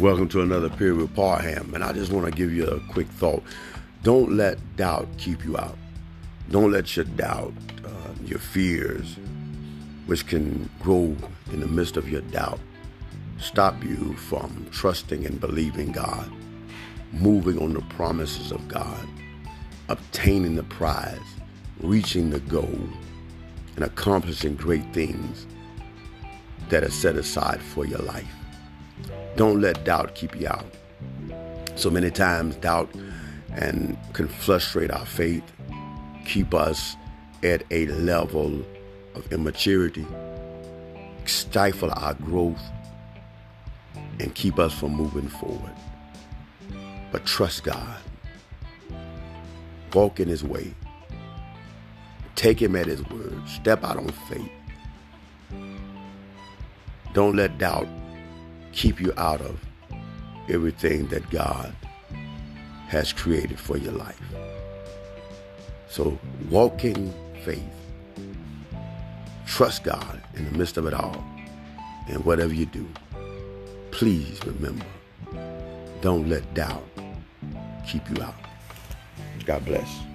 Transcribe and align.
Welcome 0.00 0.28
to 0.30 0.40
another 0.40 0.70
period 0.70 0.96
with 0.96 1.14
Parham, 1.14 1.72
and 1.72 1.84
I 1.84 1.92
just 1.92 2.10
want 2.10 2.26
to 2.26 2.32
give 2.32 2.52
you 2.52 2.66
a 2.66 2.80
quick 2.92 3.06
thought. 3.06 3.44
Don't 4.02 4.32
let 4.32 4.58
doubt 4.74 5.06
keep 5.18 5.44
you 5.44 5.56
out. 5.56 5.78
Don't 6.50 6.72
let 6.72 6.96
your 6.96 7.04
doubt, 7.04 7.52
uh, 7.84 8.12
your 8.24 8.40
fears, 8.40 9.16
which 10.06 10.26
can 10.26 10.68
grow 10.80 11.16
in 11.52 11.60
the 11.60 11.68
midst 11.68 11.96
of 11.96 12.08
your 12.08 12.22
doubt, 12.22 12.58
stop 13.38 13.84
you 13.84 14.14
from 14.14 14.66
trusting 14.72 15.24
and 15.26 15.40
believing 15.40 15.92
God, 15.92 16.28
moving 17.12 17.62
on 17.62 17.72
the 17.72 17.82
promises 17.82 18.50
of 18.50 18.66
God, 18.66 19.08
obtaining 19.88 20.56
the 20.56 20.64
prize, 20.64 21.20
reaching 21.78 22.30
the 22.30 22.40
goal, 22.40 22.80
and 23.76 23.84
accomplishing 23.84 24.56
great 24.56 24.92
things 24.92 25.46
that 26.68 26.82
are 26.82 26.90
set 26.90 27.14
aside 27.14 27.62
for 27.62 27.86
your 27.86 28.00
life. 28.00 28.43
Don't 29.36 29.60
let 29.60 29.84
doubt 29.84 30.14
keep 30.14 30.38
you 30.38 30.48
out. 30.48 30.66
So 31.76 31.90
many 31.90 32.10
times, 32.10 32.56
doubt 32.56 32.88
and 33.52 33.96
can 34.12 34.28
frustrate 34.28 34.90
our 34.90 35.06
faith, 35.06 35.44
keep 36.24 36.54
us 36.54 36.96
at 37.42 37.62
a 37.70 37.86
level 37.86 38.64
of 39.14 39.32
immaturity, 39.32 40.06
stifle 41.24 41.90
our 41.92 42.14
growth, 42.14 42.62
and 44.20 44.34
keep 44.34 44.58
us 44.58 44.72
from 44.72 44.94
moving 44.94 45.28
forward. 45.28 45.72
But 47.12 47.26
trust 47.26 47.64
God. 47.64 47.98
Walk 49.92 50.18
in 50.18 50.28
His 50.28 50.42
way. 50.42 50.74
Take 52.34 52.60
Him 52.60 52.74
at 52.74 52.86
His 52.86 53.04
word. 53.08 53.48
Step 53.48 53.84
out 53.84 53.96
on 53.96 54.08
faith. 54.08 54.50
Don't 57.12 57.36
let 57.36 57.58
doubt 57.58 57.86
keep 58.74 59.00
you 59.00 59.12
out 59.16 59.40
of 59.40 59.58
everything 60.48 61.06
that 61.08 61.28
God 61.30 61.74
has 62.88 63.12
created 63.12 63.58
for 63.58 63.76
your 63.76 63.92
life. 63.92 64.20
So 65.88 66.18
walking 66.50 67.14
faith. 67.44 67.62
Trust 69.46 69.84
God 69.84 70.20
in 70.34 70.44
the 70.44 70.58
midst 70.58 70.76
of 70.76 70.86
it 70.86 70.94
all. 70.94 71.24
And 72.08 72.24
whatever 72.24 72.52
you 72.52 72.66
do, 72.66 72.86
please 73.90 74.38
remember, 74.44 74.84
don't 76.00 76.28
let 76.28 76.52
doubt 76.54 76.84
keep 77.86 78.02
you 78.10 78.22
out. 78.22 78.34
God 79.46 79.64
bless. 79.64 80.13